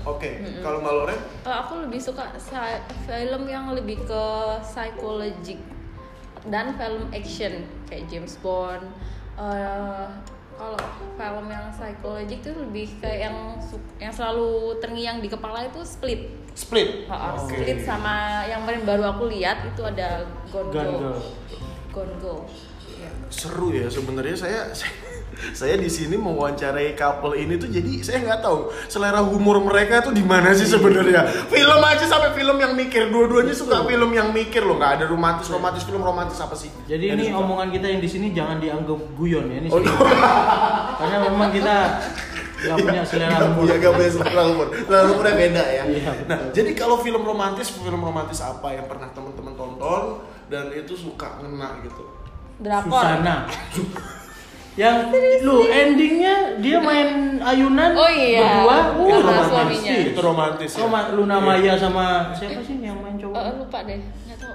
Oke, 0.00 0.30
kalau 0.64 0.80
Mbak 0.80 0.92
Loren 0.96 1.20
Eh, 1.44 1.56
aku 1.56 1.72
lebih 1.88 2.00
suka 2.00 2.32
film 3.04 3.42
yang 3.48 3.72
lebih 3.72 4.00
ke 4.04 4.24
psychologic 4.64 5.60
dan 6.48 6.72
film 6.76 7.08
action 7.12 7.64
kayak 7.88 8.08
James 8.12 8.36
Bond. 8.44 8.84
Eh, 9.40 10.06
kalau 10.60 10.76
film 11.16 11.46
yang 11.48 11.72
psychologic 11.72 12.44
itu 12.44 12.52
lebih 12.52 12.86
kayak 13.00 13.32
yang 13.32 13.36
yang 13.96 14.12
selalu 14.12 14.76
terngiang 14.84 15.24
di 15.24 15.28
kepala 15.32 15.64
itu 15.64 15.80
Split. 15.84 16.28
Split. 16.52 17.08
Ha, 17.08 17.40
Oke. 17.40 17.56
Split 17.56 17.80
sama 17.88 18.44
yang 18.44 18.68
paling 18.68 18.84
baru 18.84 19.16
aku 19.16 19.32
lihat 19.32 19.64
itu 19.64 19.80
ada 19.80 20.28
Gone 20.52 20.68
Girl. 20.68 21.16
Gone 21.90 22.14
Girl. 22.18 22.42
Ya. 23.00 23.08
seru 23.32 23.72
ya 23.72 23.88
sebenarnya 23.88 24.36
saya, 24.36 24.60
saya 24.76 24.92
saya 25.56 25.80
di 25.80 25.88
sini 25.88 26.20
mewawancarai 26.20 26.92
couple 26.92 27.32
ini 27.32 27.56
tuh 27.56 27.72
jadi 27.72 28.04
saya 28.04 28.20
nggak 28.20 28.44
tahu 28.44 28.68
selera 28.92 29.24
humor 29.24 29.56
mereka 29.56 30.04
tuh 30.04 30.12
di 30.12 30.20
mana 30.20 30.52
sih 30.52 30.68
sebenarnya 30.68 31.24
film 31.48 31.80
aja 31.80 32.04
sampai 32.04 32.36
film 32.36 32.60
yang 32.60 32.76
mikir 32.76 33.08
dua-duanya 33.08 33.56
suka 33.56 33.88
film 33.88 34.12
yang 34.12 34.36
mikir 34.36 34.60
loh 34.60 34.76
nggak 34.76 35.00
ada 35.00 35.04
romantis 35.08 35.48
romantis 35.48 35.80
film 35.88 36.04
romantis 36.04 36.36
apa 36.44 36.52
sih 36.52 36.68
Jadi 36.84 37.08
ini 37.08 37.32
disuka? 37.32 37.40
omongan 37.40 37.68
kita 37.72 37.86
yang 37.88 38.00
di 38.04 38.10
sini 38.10 38.26
jangan 38.36 38.60
dianggap 38.60 39.00
guyon 39.16 39.48
ya 39.48 39.56
ini 39.64 39.68
Oh, 39.72 39.80
serius. 39.80 39.96
Karena 41.00 41.16
memang 41.24 41.48
kita 41.56 41.74
nggak 42.60 42.76
punya 42.76 43.02
selera 43.08 43.36
humor. 43.48 43.64
Iya, 43.64 43.76
gak 43.80 43.92
punya 43.96 44.10
selera 44.12 44.42
humor. 44.44 44.66
Selera 44.68 45.04
humornya 45.08 45.32
beda 45.40 45.64
ya. 45.64 45.82
Iya, 45.88 46.12
Nah, 46.28 46.38
jadi 46.52 46.70
kalau 46.76 47.00
film 47.00 47.24
romantis, 47.24 47.72
film 47.72 48.04
romantis 48.04 48.44
apa 48.44 48.76
yang 48.76 48.84
pernah 48.84 49.08
teman-teman 49.16 49.56
tonton 49.56 50.20
dan 50.50 50.68
itu 50.70 50.92
suka 50.92 51.38
ngena 51.38 51.78
gitu? 51.80 52.04
Drakor. 52.58 53.00
Susana. 53.00 53.46
yang 54.80 55.10
lu 55.42 55.66
endingnya 55.66 56.56
dia 56.62 56.78
main 56.78 57.36
ayunan 57.38 57.90
Oh 57.92 58.06
iya. 58.08 58.64
berdua, 58.64 58.78
Sama 58.80 59.02
uh, 59.02 59.20
romantis. 59.20 59.48
suaminya. 59.50 59.92
Itu 59.98 60.20
romantis 60.20 60.70
ya. 60.72 60.86
Luna 61.10 61.36
Maya 61.38 61.74
sama 61.74 62.06
siapa 62.32 62.60
sih 62.60 62.78
yang 62.78 62.96
main 62.98 63.14
cowok? 63.14 63.34
Eh, 63.36 63.52
lupa 63.56 63.78
deh. 63.82 63.98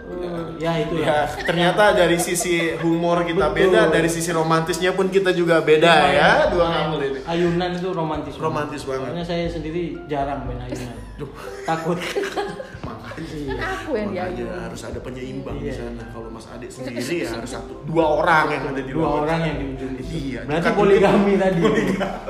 Eh, 0.06 0.62
ya 0.62 0.72
itu 0.78 1.02
Ya, 1.02 1.25
lah. 1.25 1.28
ternyata 1.34 1.98
dari 1.98 2.16
sisi 2.16 2.78
humor 2.78 3.25
kita 3.25 3.50
Betul. 3.50 3.74
beda, 3.74 3.82
dari 3.90 4.06
sisi 4.06 4.30
romantisnya 4.30 4.94
pun 4.94 5.10
kita 5.10 5.34
juga 5.34 5.60
beda 5.62 5.90
Main- 5.92 6.14
ya, 6.14 6.30
dua 6.48 6.66
main 6.70 6.78
couple 6.88 7.04
ini. 7.04 7.20
Ayunan 7.25 7.70
itu 7.74 7.90
romantis. 7.90 8.34
Romantis 8.38 8.82
banget. 8.86 9.10
Soalnya 9.12 9.25
saya 9.25 9.46
sendiri 9.50 9.98
jarang 10.06 10.46
main 10.46 10.62
ayunan. 10.62 10.94
Duh. 11.18 11.30
Takut. 11.66 11.98
Kan 13.15 13.24
Iya. 13.24 13.55
aku 13.79 13.91
yang 13.95 14.12
diayun. 14.12 14.51
harus 14.51 14.81
ada 14.84 15.00
penyeimbang 15.00 15.55
di 15.57 15.72
Iya. 15.72 15.88
sana. 15.88 16.03
Kalau 16.12 16.27
Mas 16.27 16.45
Adik 16.51 16.67
sendiri 16.67 17.00
ya 17.24 17.31
harus 17.31 17.48
satu, 17.50 17.74
dua 17.88 18.05
orang 18.19 18.45
yang 18.51 18.63
ada 18.67 18.81
di 18.84 18.91
Dua 18.91 19.00
luar. 19.01 19.19
orang 19.24 19.39
yang 19.41 19.55
di 19.55 19.65
ujung 19.72 19.93
itu. 19.95 20.03
Iya. 20.12 20.39
Berarti 20.43 20.69
poligami 20.72 21.34
tadi. 21.36 21.60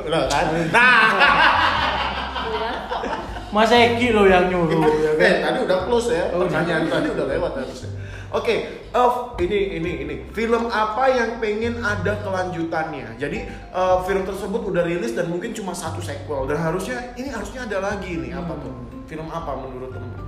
Nah, 0.05 0.23
kan? 0.29 0.45
Nah, 0.69 1.01
Mas 3.49 3.71
Eki 3.71 4.11
loh 4.11 4.27
yang 4.27 4.45
nyuruh 4.45 4.77
ya 4.99 5.11
kan? 5.15 5.23
Eh, 5.23 5.33
tadi 5.41 5.57
udah 5.63 5.77
close 5.83 6.11
ya. 6.11 6.27
Oh. 6.29 6.43
Pertanyaan 6.43 6.85
tadi 6.85 7.07
udah 7.09 7.25
lewat 7.25 7.51
harusnya. 7.55 7.89
Oke, 8.29 8.55
eh, 8.83 9.11
ini 9.39 9.59
ini 9.79 9.91
ini 10.03 10.15
film 10.29 10.67
apa 10.67 11.07
yang 11.07 11.39
pengen 11.39 11.79
ada 11.79 12.19
kelanjutannya? 12.19 13.15
Jadi 13.15 13.37
eh, 13.47 13.97
film 14.03 14.21
tersebut 14.21 14.59
udah 14.61 14.83
rilis 14.83 15.15
dan 15.15 15.31
mungkin 15.31 15.49
cuma 15.49 15.71
satu 15.71 15.97
sequel 15.97 16.43
dan 16.45 16.59
harusnya 16.59 17.15
ini 17.15 17.31
harusnya 17.31 17.63
ada 17.63 17.79
lagi 17.81 18.19
nih 18.19 18.35
apa 18.35 18.59
tuh? 18.59 18.75
Film 19.05 19.29
apa 19.29 19.55
menurut 19.55 19.89
teman-teman? 19.89 20.27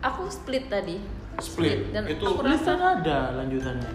Aku 0.00 0.22
split 0.28 0.66
tadi. 0.66 0.96
Split. 1.38 1.90
Dan 1.90 2.06
Itu- 2.06 2.26
aku 2.28 2.42
rasa 2.42 2.74
kan 2.74 2.98
ada 2.98 3.18
lanjutannya. 3.36 3.92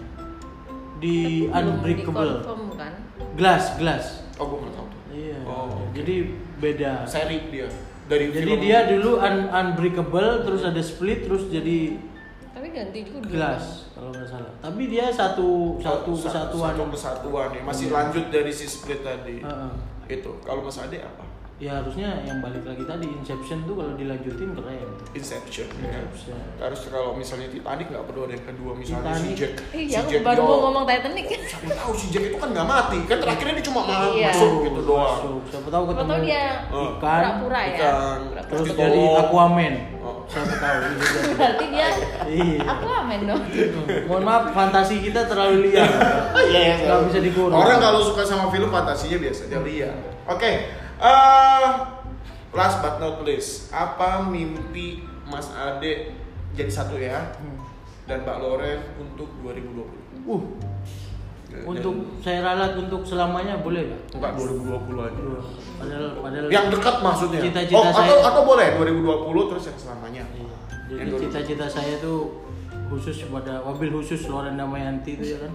Di 0.96 1.46
Unbreakable. 1.46 2.40
kan. 2.74 2.92
Glass, 3.36 3.76
glass. 3.76 4.04
Oh, 4.36 4.48
gue 4.48 4.58
nggak 4.62 4.74
tahu. 4.74 4.86
tuh. 4.86 5.00
Iya. 5.12 5.38
Oh, 5.44 5.68
oke. 5.70 5.94
Jadi 5.94 6.14
beda. 6.58 6.92
Seri 7.04 7.38
dia 7.48 7.68
dari 8.04 8.28
Jadi 8.28 8.36
film 8.46 8.60
dia 8.60 8.78
dulu 8.86 9.10
un- 9.16 9.48
Unbreakable, 9.48 10.44
terus 10.44 10.62
ada 10.62 10.80
Split, 10.80 11.24
terus 11.24 11.48
jadi 11.48 12.00
Tapi 12.50 12.66
ganti 12.70 13.00
juga. 13.04 13.28
Glass 13.28 13.90
kalau 13.92 14.10
nggak 14.10 14.26
salah. 14.26 14.52
Tapi 14.58 14.82
dia 14.86 15.06
satu 15.10 15.76
satu 15.78 16.12
sa- 16.14 16.30
kesatuan. 16.30 16.72
Satu 16.72 16.84
kesatuan 16.90 17.48
ya. 17.50 17.62
Masih 17.62 17.88
lanjut 17.90 18.24
dari 18.28 18.50
si 18.50 18.64
Split 18.64 19.00
tadi. 19.00 19.40
Heeh. 19.40 19.72
Itu. 20.06 20.36
Kalau 20.40 20.60
Mas 20.60 20.76
Ade 20.76 21.00
apa? 21.00 21.23
Ya 21.54 21.78
harusnya 21.78 22.18
yang 22.20 22.42
balik 22.42 22.66
lagi 22.66 22.82
tadi 22.82 23.06
Inception 23.06 23.62
tuh 23.62 23.78
kalau 23.78 23.94
dilanjutin 23.94 24.50
keren 24.52 24.90
tuh. 24.92 25.06
Inception. 25.14 25.70
ya. 25.72 26.02
Inception. 26.02 26.34
Terus 26.58 26.80
kalau 26.90 27.14
misalnya 27.14 27.46
Titanic 27.46 27.86
nggak 27.88 28.04
perlu 28.04 28.26
ada 28.26 28.34
yang 28.34 28.42
kedua 28.44 28.70
misalnya 28.74 29.14
si 29.14 29.22
Titanic. 29.22 29.34
Jack. 29.38 29.52
Iya, 29.70 29.86
si 29.86 29.94
aku 29.96 30.10
Jack 30.10 30.22
baru 30.26 30.40
mau 30.42 30.58
ngomong 30.60 30.84
Titanic. 30.84 31.26
Siapa 31.46 31.70
tahu 31.72 31.92
si 31.94 32.06
Jack 32.10 32.24
itu 32.26 32.36
kan 32.36 32.48
nggak 32.50 32.66
mati 32.66 32.98
kan 33.06 33.16
terakhirnya 33.16 33.54
dia 33.54 33.64
cuma 33.64 33.80
ma- 33.80 34.10
Iya. 34.10 34.28
masuk 34.28 34.52
gitu 34.60 34.80
doang. 34.82 35.14
Masuk. 35.14 35.40
Siapa 35.46 35.68
tahu 35.70 35.82
Siapa 35.84 35.92
ketemu 35.94 36.10
tahu 36.10 36.26
dia 36.26 36.44
Oh. 36.68 36.88
ikan, 36.90 37.20
pura-pura 37.22 37.60
ya. 37.62 37.70
ikan. 37.72 38.20
Terus 38.44 38.66
Ditolong. 38.66 38.82
jadi 38.82 39.02
Aquaman. 39.16 39.74
Oh. 40.02 40.16
Siapa 40.26 40.54
tahu. 40.58 40.78
Berarti 41.32 41.64
dia 41.70 41.88
Iya. 42.26 42.60
aku 42.66 42.86
amen 42.90 43.20
dong. 43.24 43.42
Mohon 44.04 44.22
maaf, 44.26 44.44
fantasi 44.50 44.94
kita 45.00 45.20
terlalu 45.24 45.70
liar. 45.70 45.86
Iya, 46.44 46.60
iya. 46.60 46.74
Nggak 46.82 47.00
bisa 47.08 47.18
dikurung. 47.22 47.54
Orang 47.54 47.78
kalau 47.78 48.02
suka 48.02 48.26
sama 48.26 48.50
film 48.50 48.68
fantasinya 48.68 49.22
biasa 49.22 49.46
aja 49.46 49.58
liar. 49.62 49.94
Oke. 50.26 50.82
Eh, 50.96 51.68
last 52.50 52.78
but 52.78 52.96
not 52.98 53.22
least, 53.22 53.70
apa 53.70 54.22
mimpi 54.22 55.00
Mas 55.24 55.50
Ade 55.50 56.14
jadi 56.52 56.70
satu 56.70 56.94
ya 56.94 57.34
Hmm. 57.34 57.58
dan 58.04 58.22
Mbak 58.22 58.36
Loren 58.38 58.80
untuk 58.96 59.28
2020? 59.40 59.90
Uh, 60.24 60.42
Untuk 61.64 61.94
saya 62.18 62.42
ralat 62.42 62.74
untuk 62.74 63.02
selamanya 63.02 63.54
boleh 63.56 63.86
nggak? 63.86 64.02
Enggak 64.12 64.32
2020 64.34 64.74
aja. 65.00 65.20
Padahal 65.76 66.06
padahal 66.18 66.46
Yang 66.48 66.66
dekat 66.72 66.96
maksudnya. 66.98 67.40
Cita-cita 67.40 67.78
oh, 67.78 67.84
atau 67.84 67.94
saya- 67.96 68.26
atau 68.26 68.42
boleh 68.44 68.66
2020 68.74 69.42
terus 69.46 69.64
yang 69.64 69.78
selamanya. 69.78 70.22
Iya. 70.32 70.56
Jadi 70.90 71.10
cita-cita 71.20 71.66
saya 71.68 71.94
tuh 71.98 72.42
khusus 72.86 73.22
pada 73.24 73.62
wabil 73.62 73.90
khusus 73.92 74.26
Loren 74.26 74.54
Damayanti 74.54 75.14
itu 75.14 75.24
ya 75.30 75.46
kan. 75.46 75.52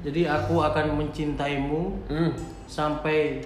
Jadi 0.00 0.20
aku 0.24 0.54
akan 0.60 0.86
mencintaimu 0.96 1.82
Hmm. 2.06 2.30
sampai 2.64 3.42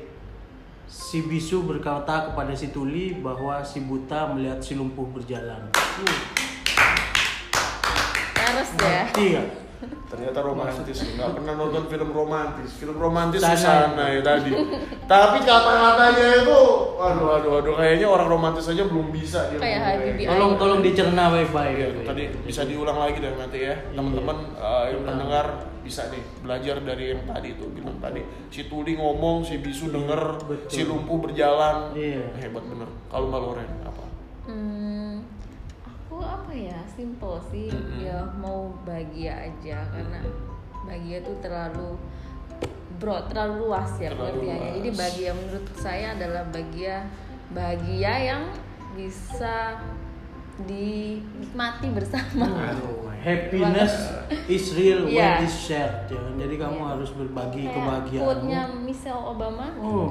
si 0.93 1.25
bisu 1.25 1.65
berkata 1.65 2.29
kepada 2.29 2.53
si 2.53 2.69
tuli 2.69 3.17
bahwa 3.17 3.65
si 3.65 3.81
buta 3.81 4.29
melihat 4.37 4.61
si 4.61 4.77
lumpuh 4.77 5.09
berjalan. 5.09 5.73
Harus 8.37 8.69
ya. 8.77 9.09
Iya. 9.17 9.43
Ternyata 9.83 10.39
romantis, 10.39 10.99
nggak 11.11 11.31
pernah 11.33 11.55
nonton 11.55 11.83
film 11.87 12.11
romantis. 12.11 12.71
Film 12.75 12.95
romantis 12.95 13.41
Sana. 13.41 13.57
Susana 13.57 14.05
ya 14.09 14.21
tadi. 14.21 14.53
Tapi 15.05 15.39
kata-katanya 15.41 16.27
itu, 16.39 16.61
aduh, 16.95 17.29
aduh, 17.33 17.53
aduh, 17.59 17.75
kayaknya 17.75 18.07
orang 18.07 18.29
romantis 18.29 18.67
aja 18.67 18.85
belum 18.85 19.09
bisa 19.09 19.49
dia. 19.49 19.59
Kayak 19.59 19.81
ngomong 19.81 19.89
Habibie. 19.99 20.27
Tolong 20.27 20.53
tolong 20.55 20.81
dicerna 20.81 21.25
Iya, 21.25 21.35
baik-baik. 21.35 22.05
tadi 22.05 22.23
bisa 22.43 22.63
diulang 22.63 22.99
lagi 22.99 23.19
deh 23.19 23.33
nanti 23.33 23.59
ya 23.61 23.75
teman-teman 23.91 24.37
eh, 24.53 24.85
yang 24.91 25.03
pendengar 25.03 25.47
bisa 25.81 26.07
nih 26.09 26.23
belajar 26.39 26.77
dari 26.79 27.05
yang 27.11 27.23
tadi 27.25 27.49
itu 27.53 27.65
bilang 27.69 27.99
tadi 27.99 28.21
si 28.49 28.65
Tuli 28.65 28.95
ngomong 28.95 29.43
si 29.43 29.59
Bisu 29.59 29.89
denger 29.89 30.39
Betul. 30.41 30.69
si 30.69 30.81
Lumpuh 30.83 31.19
berjalan 31.21 31.91
Iya. 31.93 32.23
hebat 32.39 32.63
bener 32.63 32.87
kalau 33.09 33.27
Mbak 33.27 33.41
Loren 33.41 33.71
apa 33.83 34.05
Hmm, 34.43 34.82
aku 36.13 36.21
apa 36.21 36.53
ya 36.53 36.77
simple 36.93 37.41
sih 37.49 37.73
Mm-mm. 37.73 38.05
ya 38.05 38.21
mau 38.37 38.69
bahagia 38.85 39.49
aja 39.49 39.81
karena 39.89 40.21
bahagia 40.85 41.25
tuh 41.25 41.41
terlalu 41.41 41.97
broad 43.01 43.33
terlalu 43.33 43.65
luas 43.65 43.97
ya 43.97 44.13
pengertiannya 44.13 44.77
jadi 44.77 44.91
bahagia 44.93 45.31
menurut 45.33 45.67
saya 45.73 46.07
adalah 46.13 46.45
bahagia 46.53 47.09
bahagia 47.49 48.13
yang 48.29 48.43
bisa 48.93 49.81
dinikmati 50.69 51.89
bersama 51.91 52.45
Aduh, 52.69 53.09
Happiness 53.25 54.13
is 54.51 54.75
real 54.75 55.07
when 55.07 55.15
Iya. 55.15 55.47
is 55.47 55.55
shared. 55.55 56.11
ya? 56.11 56.19
Jadi 56.37 56.59
kamu 56.59 56.83
harus 56.83 57.15
berbagi 57.15 57.71
Kayak 57.71 57.87
quote-nya 58.11 58.61
kebahagiaanmu. 58.67 58.83
Michelle 58.83 59.23
Obama 59.25 59.65
Oh, 59.79 60.11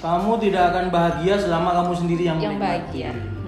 kamu 0.00 0.30
tidak 0.40 0.62
akan 0.72 0.84
bahagia 0.88 1.34
selama 1.36 1.70
kamu 1.76 1.92
sendiri 1.94 2.22
yang, 2.26 2.40
yang 2.40 2.56
menikmati. 2.56 2.66
bahagia 2.98 3.10
Hmm. 3.12 3.39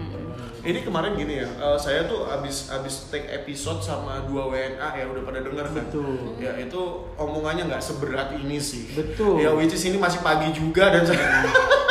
Ini 0.62 0.78
kemarin 0.86 1.18
gini 1.18 1.42
ya 1.42 1.48
eh, 1.50 1.78
saya 1.78 2.06
tuh 2.06 2.26
abis 2.30 2.70
abis 2.70 3.10
take 3.10 3.26
episode 3.34 3.82
sama 3.82 4.22
dua 4.30 4.46
WNA 4.46 4.88
ya 4.94 5.04
udah 5.10 5.22
pada 5.26 5.42
denger 5.42 5.66
kan 5.74 5.84
Betul. 5.90 6.38
ya 6.38 6.54
itu 6.58 6.80
omongannya 7.18 7.66
nggak 7.66 7.82
seberat 7.82 8.30
ini 8.38 8.62
sih 8.62 8.94
Betul. 8.94 9.42
ya 9.42 9.50
which 9.50 9.74
is 9.74 9.82
ini 9.82 9.98
masih 9.98 10.22
pagi 10.22 10.54
juga 10.54 10.94
dan 10.94 11.02
saya 11.02 11.42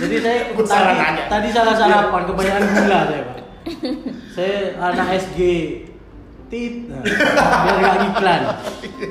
Jadi 0.00 0.16
saya 0.22 0.38
tadi, 0.56 0.92
nanya. 0.96 1.24
tadi 1.28 1.48
salah 1.52 1.74
sarapan 1.76 2.22
kebanyakan 2.24 2.62
gula 2.72 3.00
saya 3.04 3.22
pak. 3.26 3.38
saya 4.38 4.56
anak 4.80 5.06
SG 5.20 5.40
tit, 6.50 6.90
nah, 6.90 6.98
biar 7.06 7.76
gak 7.78 7.96
iklan, 8.10 8.42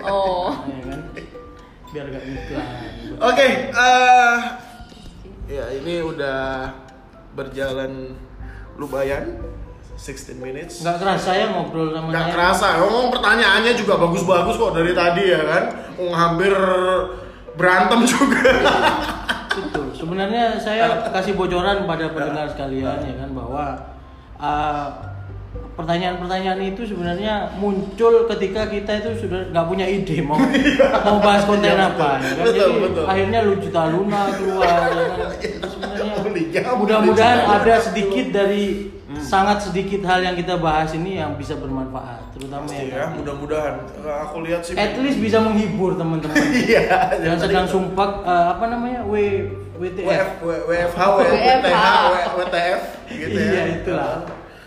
oh 0.04 0.52
ya 0.68 0.82
kan? 0.92 1.00
Biar 1.88 2.06
gak 2.12 2.26
iklan. 2.28 2.68
Oke, 3.16 3.48
eh 3.72 4.38
ya 5.48 5.66
ini 5.80 6.04
udah 6.04 6.68
berjalan 7.40 8.12
lumayan 8.80 9.38
16 10.00 10.40
minutes. 10.40 10.80
Nggak 10.80 11.04
kerasa 11.04 11.30
ya 11.36 11.46
ngobrol 11.52 11.92
sama 11.92 12.08
Nggak 12.08 12.28
kerasa, 12.32 12.68
ngomong 12.80 13.12
pertanyaannya 13.12 13.74
juga 13.76 14.00
bagus-bagus 14.00 14.56
kok 14.56 14.72
dari 14.72 14.96
tadi 14.96 15.24
ya 15.28 15.42
kan. 15.44 15.64
Oh, 16.00 16.16
hampir 16.16 16.56
berantem 17.60 18.08
juga. 18.08 18.48
Betul. 19.52 19.92
Sebenarnya 19.92 20.56
saya 20.56 21.04
kasih 21.16 21.36
bocoran 21.36 21.84
pada 21.84 22.16
pendengar 22.16 22.48
sekalian 22.48 23.04
ya 23.04 23.16
kan 23.20 23.30
bahwa 23.36 23.64
uh, 24.40 24.88
pertanyaan-pertanyaan 25.80 26.60
itu 26.66 26.82
sebenarnya 26.84 27.56
muncul 27.56 28.28
ketika 28.28 28.68
kita 28.68 28.92
itu 29.00 29.10
sudah 29.18 29.48
nggak 29.48 29.66
punya 29.66 29.88
ide 29.88 30.20
mau 30.20 30.36
mau 31.08 31.18
bahas 31.18 31.48
konten 31.48 31.72
Iya, 31.72 31.88
apa. 31.90 32.20
betul. 32.20 32.28
ya 32.28 32.36
kan? 32.36 32.44
Betul, 32.44 32.68
Jadi 32.68 32.84
betul. 32.84 33.06
akhirnya 33.08 33.40
lu 33.42 33.54
juta 33.58 33.82
luna 33.88 34.22
keluar. 34.30 34.80
ya 34.92 35.08
kan? 35.08 35.30
Sebenarnya 35.72 36.14
Belinya, 36.20 36.62
mudah-mudahan 36.76 37.40
ada 37.42 37.76
sedikit 37.80 38.28
dari 38.30 38.92
sangat 39.18 39.64
sedikit 39.64 40.04
hal 40.04 40.20
yang 40.22 40.36
kita 40.36 40.56
bahas 40.56 40.92
ini 40.92 41.18
yang 41.18 41.34
bisa 41.34 41.56
bermanfaat, 41.56 42.30
terutama 42.32 42.68
Pasti 42.68 42.88
ya. 42.88 42.96
ya, 43.00 43.06
mudah-mudahan. 43.10 43.74
Eh, 43.98 44.18
Aku 44.24 44.44
lihat 44.44 44.62
sih. 44.62 44.76
At 44.76 44.94
least 44.96 45.18
bisa 45.18 45.40
menghibur 45.40 45.96
teman-teman. 45.96 46.36
Iya. 46.62 47.16
yang 47.18 47.38
sedang 47.38 47.66
sumpah 47.66 48.20
eh, 48.22 48.46
apa 48.52 48.66
namanya 48.68 49.02
W 49.04 49.14
WTF. 49.80 50.44
WF, 50.44 50.64
WFH, 50.68 51.00
W- 51.00 51.24
WFH. 51.24 51.64
WTH, 51.64 51.86
W- 52.06 52.28
WTF 52.38 52.82
gitu 53.10 53.32
ya. 53.34 53.48
iya 53.48 53.64
itulah 53.74 54.14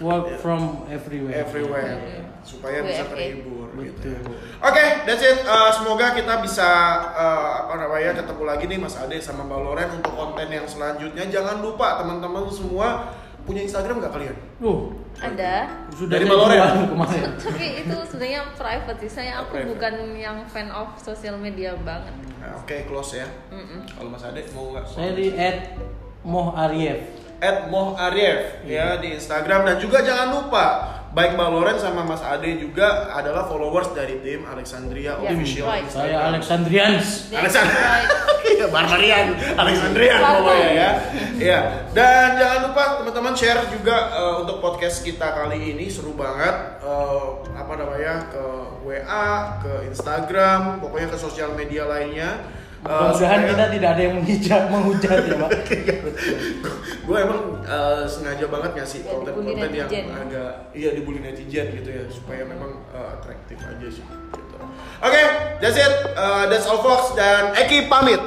work 0.02 0.26
from 0.36 0.82
everywhere 0.86 1.38
everywhere 1.38 1.94
supaya 2.42 2.82
bisa 2.82 3.06
WFA. 3.06 3.12
terhibur 3.14 3.66
gitu. 3.78 4.10
Betul. 4.10 4.34
Oke, 4.60 4.84
that's 5.06 5.22
it. 5.22 5.40
Uh, 5.42 5.70
semoga 5.70 6.10
kita 6.12 6.42
bisa 6.42 6.68
uh, 7.08 7.64
apa 7.64 7.74
namanya 7.78 8.18
ketemu 8.18 8.42
lagi 8.42 8.64
nih 8.66 8.78
Mas 8.78 8.94
Ade 8.94 9.16
sama 9.16 9.42
Mbak 9.42 9.60
Loren 9.60 9.88
untuk 9.94 10.12
konten 10.12 10.46
yang 10.46 10.66
selanjutnya. 10.66 11.24
Jangan 11.24 11.62
lupa 11.62 12.02
teman-teman 12.02 12.50
semua 12.50 13.14
punya 13.42 13.62
Instagram 13.62 13.98
nggak 13.98 14.12
kalian? 14.12 14.36
Duh, 14.58 14.94
ada 15.18 15.66
sudah 15.90 16.14
Dari 16.14 16.26
Maloren? 16.26 16.58
jual 16.58 16.86
kemarin 16.88 17.22
tapi 17.42 17.66
itu 17.82 17.96
sebenarnya 18.06 18.40
private 18.54 18.98
sih 19.02 19.10
saya 19.12 19.32
aku 19.38 19.58
Private. 19.58 19.70
bukan 19.74 19.92
yang 20.14 20.38
fan 20.46 20.70
of 20.70 20.94
sosial 20.94 21.34
media 21.34 21.74
banget 21.78 22.14
Nah, 22.38 22.58
Oke, 22.58 22.86
close 22.86 23.18
ya. 23.18 23.26
Mm-mm. 23.50 23.82
Kalau 23.88 24.10
Mas 24.10 24.22
Ade 24.22 24.46
mau 24.50 24.70
nggak? 24.70 24.82
saya 24.84 25.10
di 25.10 25.30
at 25.32 25.74
Moh 27.42 27.50
Arief 27.50 27.50
At 27.50 27.58
Moh 27.66 27.98
Arief 27.98 28.62
ya 28.62 28.96
di 29.02 29.18
Instagram 29.18 29.66
dan 29.66 29.76
juga 29.82 29.98
jangan 30.06 30.30
lupa 30.30 30.66
baik 31.12 31.36
Mbak 31.36 31.48
Loren 31.52 31.76
sama 31.76 32.06
Mas 32.06 32.22
Ade 32.24 32.56
juga 32.56 33.12
adalah 33.12 33.44
followers 33.44 33.92
dari 33.92 34.22
tim 34.24 34.46
Alexandria 34.48 35.18
Ya, 35.20 35.34
Official 35.34 35.66
right. 35.68 35.90
Saya 35.90 36.16
Alexandrians 36.30 37.28
right. 37.34 38.08
Iya, 38.42 38.66
Barbarian, 38.74 39.38
Alexandrian 39.54 40.18
pokoknya 40.18 40.70
ya. 40.74 40.90
Iya. 41.38 41.60
Dan 41.94 42.28
jangan 42.42 42.58
lupa 42.70 42.82
teman-teman 42.98 43.34
share 43.38 43.70
juga 43.70 43.96
eh, 44.18 44.34
untuk 44.42 44.58
podcast 44.58 45.02
kita 45.02 45.30
kali 45.34 45.74
ini 45.74 45.86
seru 45.86 46.14
banget 46.14 46.78
Eh, 46.82 47.26
apa 47.54 47.78
namanya 47.78 48.26
ke 48.26 48.44
WA, 48.82 49.62
ke 49.62 49.86
Instagram, 49.86 50.82
pokoknya 50.82 51.14
ke 51.14 51.18
sosial 51.18 51.54
media 51.54 51.86
lainnya. 51.86 52.42
Mudah-mudahan 52.82 53.14
supaya- 53.38 53.48
kita 53.48 53.64
tidak 53.70 53.88
ada 53.88 54.02
yang 54.02 54.14
menghujat 54.18 54.62
menghujat 54.68 55.18
ya 55.22 55.34
pak 55.38 55.50
gue 57.06 57.16
emang 57.16 57.40
eh, 57.62 58.02
sengaja 58.04 58.46
banget 58.46 58.70
ngasih 58.74 59.00
Ya, 59.00 59.08
konten-konten 59.08 59.70
yang 59.70 59.90
agak 60.12 60.50
iya 60.72 60.90
dibully 60.90 61.18
netizen 61.18 61.66
gitu 61.72 61.88
ya 61.88 62.04
supaya 62.08 62.42
memang 62.42 62.82
eh, 62.88 63.08
atraktif 63.12 63.58
aja 63.60 63.86
sih 63.86 64.02
gitu. 64.02 64.56
Oke, 65.00 65.22
that's 65.58 65.74
it. 65.76 65.94
Eh, 66.08 66.44
that's 66.46 66.64
all 66.64 66.78
folks 66.78 67.14
dan 67.14 67.54
Eki 67.54 67.86
pamit. 67.86 68.18